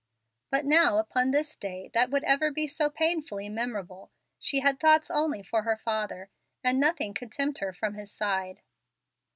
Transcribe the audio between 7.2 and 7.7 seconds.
tempt